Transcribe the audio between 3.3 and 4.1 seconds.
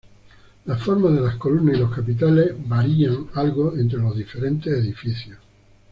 algo entre